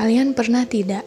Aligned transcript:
Kalian 0.00 0.32
pernah 0.32 0.64
tidak 0.64 1.04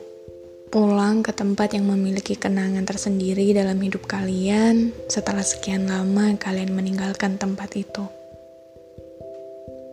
pulang 0.69 1.25
ke 1.25 1.33
tempat 1.33 1.73
yang 1.73 1.89
memiliki 1.89 2.37
kenangan 2.37 2.85
tersendiri 2.85 3.49
dalam 3.49 3.81
hidup 3.81 4.05
kalian 4.05 4.93
setelah 5.09 5.41
sekian 5.41 5.89
lama 5.89 6.37
kalian 6.37 6.77
meninggalkan 6.77 7.41
tempat 7.41 7.73
itu? 7.73 8.05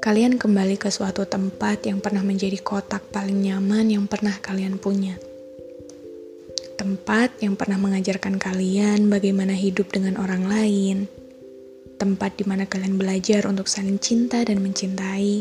Kalian 0.04 0.36
kembali 0.36 0.76
ke 0.76 0.92
suatu 0.92 1.24
tempat 1.24 1.88
yang 1.88 2.04
pernah 2.04 2.20
menjadi 2.20 2.60
kotak 2.60 3.09
paling 3.09 3.40
nyaman 3.40 3.88
yang 3.88 4.04
pernah 4.04 4.36
kalian 4.36 4.76
punya. 4.76 5.16
Tempat 6.76 7.40
yang 7.40 7.56
pernah 7.56 7.80
mengajarkan 7.80 8.37
kalian 8.37 9.09
bagaimana 9.09 9.56
hidup 9.56 9.88
dengan 9.96 10.20
orang 10.20 10.45
lain. 10.45 11.09
Tempat 11.96 12.37
di 12.37 12.45
mana 12.45 12.68
kalian 12.68 13.01
belajar 13.01 13.48
untuk 13.48 13.64
saling 13.64 13.96
cinta 13.96 14.45
dan 14.45 14.60
mencintai. 14.60 15.40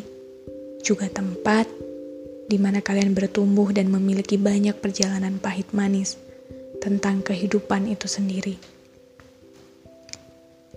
Juga 0.79 1.11
tempat 1.11 1.88
di 2.49 2.57
mana 2.57 2.81
kalian 2.81 3.13
bertumbuh 3.13 3.69
dan 3.69 3.93
memiliki 3.93 4.41
banyak 4.41 4.73
perjalanan 4.81 5.37
pahit 5.37 5.69
manis 5.69 6.17
tentang 6.81 7.21
kehidupan 7.21 7.85
itu 7.85 8.09
sendiri. 8.09 8.57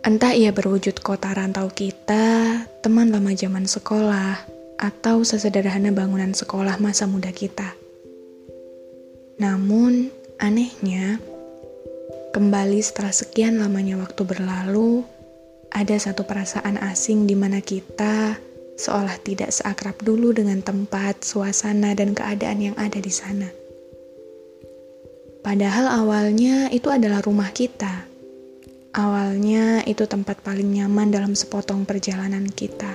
Entah 0.05 0.37
ia 0.37 0.53
berwujud 0.53 1.01
kota 1.01 1.33
rantau 1.33 1.70
kita, 1.73 2.61
teman 2.84 3.09
lama 3.09 3.33
zaman 3.33 3.64
sekolah, 3.64 4.45
atau 4.77 5.23
sesederhana 5.23 5.95
bangunan 5.95 6.34
sekolah 6.34 6.77
masa 6.83 7.06
muda 7.06 7.31
kita. 7.31 7.79
Namun, 9.39 10.11
anehnya, 10.42 11.23
kembali 12.34 12.83
setelah 12.83 13.14
sekian 13.14 13.62
lamanya 13.62 13.95
waktu 14.03 14.27
berlalu, 14.27 15.07
ada 15.70 15.97
satu 15.97 16.27
perasaan 16.27 16.83
asing 16.83 17.25
di 17.25 17.39
mana 17.39 17.62
kita 17.62 18.36
seolah 18.77 19.17
tidak 19.20 19.53
seakrab 19.53 19.98
dulu 20.01 20.33
dengan 20.33 20.61
tempat, 20.65 21.23
suasana, 21.23 21.92
dan 21.92 22.17
keadaan 22.17 22.73
yang 22.73 22.77
ada 22.81 22.98
di 22.98 23.12
sana. 23.12 23.48
Padahal 25.42 25.91
awalnya 25.91 26.70
itu 26.70 26.87
adalah 26.87 27.19
rumah 27.19 27.51
kita. 27.51 28.06
Awalnya 28.95 29.83
itu 29.89 30.06
tempat 30.06 30.39
paling 30.45 30.70
nyaman 30.70 31.11
dalam 31.11 31.34
sepotong 31.34 31.83
perjalanan 31.83 32.47
kita. 32.47 32.95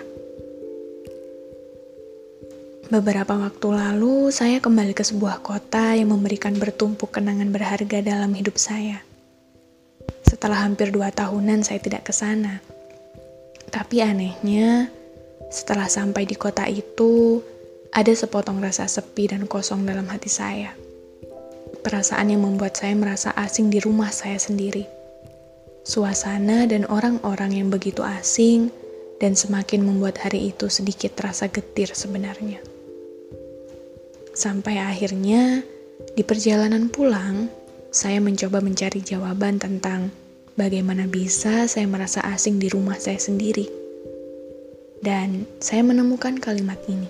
Beberapa 2.88 3.36
waktu 3.36 3.68
lalu, 3.68 4.32
saya 4.32 4.64
kembali 4.64 4.96
ke 4.96 5.04
sebuah 5.04 5.44
kota 5.44 5.92
yang 6.00 6.16
memberikan 6.16 6.56
bertumpuk 6.56 7.20
kenangan 7.20 7.52
berharga 7.52 8.00
dalam 8.00 8.32
hidup 8.32 8.56
saya. 8.56 9.04
Setelah 10.24 10.64
hampir 10.64 10.96
dua 10.96 11.12
tahunan 11.12 11.68
saya 11.68 11.84
tidak 11.84 12.08
ke 12.08 12.16
sana. 12.16 12.64
Tapi 13.68 14.00
anehnya, 14.00 14.88
setelah 15.48 15.88
sampai 15.88 16.28
di 16.28 16.36
kota 16.36 16.68
itu, 16.68 17.40
ada 17.96 18.12
sepotong 18.12 18.60
rasa 18.60 18.84
sepi 18.84 19.32
dan 19.32 19.48
kosong 19.48 19.88
dalam 19.88 20.04
hati 20.12 20.28
saya. 20.28 20.76
Perasaan 21.80 22.36
yang 22.36 22.44
membuat 22.44 22.76
saya 22.76 22.92
merasa 23.00 23.32
asing 23.32 23.72
di 23.72 23.80
rumah 23.80 24.12
saya 24.12 24.36
sendiri. 24.36 24.84
Suasana 25.88 26.68
dan 26.68 26.84
orang-orang 26.92 27.64
yang 27.64 27.68
begitu 27.72 28.04
asing 28.04 28.76
dan 29.24 29.40
semakin 29.40 29.88
membuat 29.88 30.20
hari 30.20 30.52
itu 30.52 30.68
sedikit 30.68 31.16
terasa 31.16 31.48
getir 31.48 31.96
sebenarnya. 31.96 32.60
Sampai 34.36 34.84
akhirnya, 34.84 35.64
di 36.12 36.28
perjalanan 36.28 36.92
pulang, 36.92 37.48
saya 37.88 38.20
mencoba 38.20 38.60
mencari 38.60 39.00
jawaban 39.00 39.64
tentang 39.64 40.12
bagaimana 40.60 41.08
bisa 41.08 41.72
saya 41.72 41.88
merasa 41.88 42.20
asing 42.36 42.60
di 42.60 42.68
rumah 42.68 43.00
saya 43.00 43.18
sendiri 43.18 43.77
dan 45.02 45.46
saya 45.62 45.86
menemukan 45.86 46.38
kalimat 46.42 46.80
ini, 46.90 47.10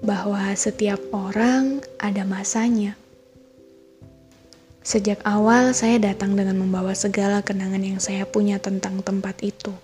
bahwa 0.00 0.54
setiap 0.54 1.02
orang 1.10 1.82
ada 1.98 2.22
masanya. 2.22 2.94
Sejak 4.80 5.20
awal 5.28 5.76
saya 5.76 6.00
datang 6.00 6.32
dengan 6.32 6.56
membawa 6.56 6.96
segala 6.96 7.44
kenangan 7.44 7.84
yang 7.84 8.00
saya 8.00 8.24
punya 8.24 8.56
tentang 8.56 9.04
tempat 9.04 9.36
itu. 9.44 9.74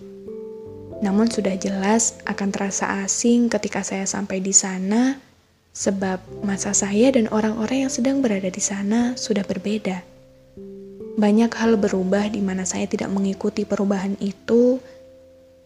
Namun 1.05 1.29
sudah 1.29 1.53
jelas 1.61 2.17
akan 2.25 2.49
terasa 2.49 3.05
asing 3.05 3.53
ketika 3.53 3.85
saya 3.85 4.09
sampai 4.09 4.41
di 4.41 4.57
sana, 4.57 5.21
sebab 5.77 6.23
masa 6.41 6.73
saya 6.73 7.13
dan 7.13 7.29
orang-orang 7.29 7.85
yang 7.85 7.93
sedang 7.93 8.25
berada 8.25 8.49
di 8.49 8.63
sana 8.63 9.13
sudah 9.19 9.45
berbeda. 9.45 10.01
Banyak 11.21 11.53
hal 11.53 11.77
berubah 11.77 12.33
di 12.33 12.41
mana 12.41 12.65
saya 12.65 12.89
tidak 12.89 13.13
mengikuti 13.13 13.69
perubahan 13.69 14.17
itu, 14.25 14.81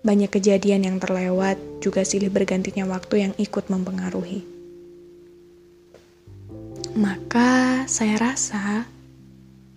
banyak 0.03 0.31
kejadian 0.31 0.86
yang 0.86 0.97
terlewat, 1.03 1.59
juga 1.82 2.06
silih 2.06 2.31
bergantinya 2.31 2.86
waktu 2.86 3.28
yang 3.28 3.32
ikut 3.38 3.66
mempengaruhi. 3.66 4.47
Maka 6.98 7.84
saya 7.86 8.19
rasa 8.19 8.86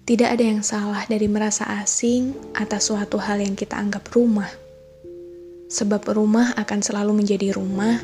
tidak 0.06 0.34
ada 0.34 0.44
yang 0.44 0.62
salah 0.66 1.06
dari 1.06 1.30
merasa 1.30 1.70
asing 1.82 2.34
atas 2.58 2.90
suatu 2.90 3.22
hal 3.22 3.42
yang 3.42 3.54
kita 3.54 3.78
anggap 3.78 4.10
rumah. 4.14 4.50
Sebab 5.72 6.04
rumah 6.12 6.52
akan 6.58 6.80
selalu 6.84 7.24
menjadi 7.24 7.56
rumah 7.56 8.02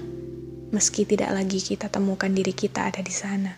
meski 0.71 1.07
tidak 1.07 1.31
lagi 1.31 1.59
kita 1.63 1.87
temukan 1.87 2.31
diri 2.31 2.51
kita 2.51 2.91
ada 2.91 3.01
di 3.03 3.11
sana. 3.11 3.53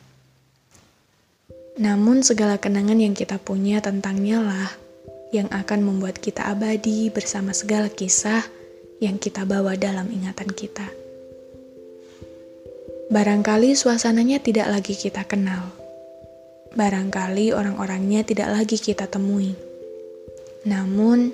Namun 1.80 2.26
segala 2.26 2.60
kenangan 2.60 3.00
yang 3.00 3.16
kita 3.16 3.40
punya 3.40 3.80
tentangnya 3.80 4.44
lah 4.44 4.89
yang 5.30 5.50
akan 5.54 5.86
membuat 5.86 6.18
kita 6.18 6.50
abadi 6.50 7.14
bersama 7.14 7.54
segala 7.54 7.90
kisah 7.90 8.42
yang 8.98 9.22
kita 9.22 9.46
bawa 9.46 9.78
dalam 9.78 10.10
ingatan 10.10 10.50
kita. 10.50 10.90
Barangkali 13.10 13.74
suasananya 13.74 14.38
tidak 14.42 14.70
lagi 14.70 14.94
kita 14.94 15.26
kenal. 15.26 15.74
Barangkali 16.78 17.50
orang-orangnya 17.50 18.22
tidak 18.22 18.54
lagi 18.54 18.78
kita 18.78 19.10
temui. 19.10 19.58
Namun, 20.70 21.34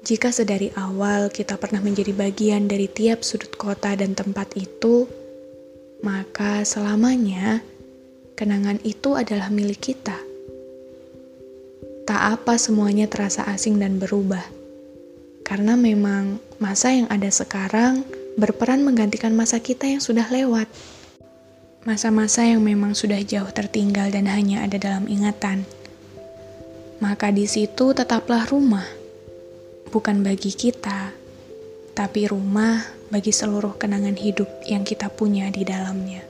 jika 0.00 0.32
sedari 0.32 0.72
awal 0.80 1.28
kita 1.28 1.60
pernah 1.60 1.84
menjadi 1.84 2.16
bagian 2.16 2.64
dari 2.64 2.88
tiap 2.88 3.20
sudut 3.20 3.52
kota 3.60 3.92
dan 3.92 4.16
tempat 4.16 4.56
itu, 4.56 5.04
maka 6.00 6.64
selamanya 6.64 7.60
kenangan 8.32 8.80
itu 8.80 9.12
adalah 9.12 9.52
milik 9.52 9.92
kita 9.92 10.29
apa 12.20 12.60
semuanya 12.60 13.08
terasa 13.08 13.48
asing 13.48 13.80
dan 13.80 13.96
berubah. 13.96 14.44
Karena 15.40 15.74
memang 15.74 16.36
masa 16.60 16.92
yang 16.92 17.08
ada 17.08 17.32
sekarang 17.32 18.04
berperan 18.36 18.84
menggantikan 18.84 19.32
masa 19.32 19.58
kita 19.58 19.88
yang 19.88 20.04
sudah 20.04 20.28
lewat. 20.28 20.68
Masa-masa 21.88 22.44
yang 22.44 22.60
memang 22.60 22.92
sudah 22.92 23.18
jauh 23.24 23.48
tertinggal 23.50 24.12
dan 24.12 24.28
hanya 24.28 24.60
ada 24.60 24.76
dalam 24.76 25.08
ingatan. 25.08 25.64
Maka 27.00 27.32
di 27.32 27.48
situ 27.48 27.96
tetaplah 27.96 28.44
rumah. 28.46 28.84
Bukan 29.90 30.22
bagi 30.22 30.52
kita, 30.54 31.10
tapi 31.96 32.30
rumah 32.30 32.84
bagi 33.10 33.34
seluruh 33.34 33.74
kenangan 33.74 34.14
hidup 34.14 34.46
yang 34.70 34.86
kita 34.86 35.10
punya 35.10 35.50
di 35.50 35.66
dalamnya. 35.66 36.29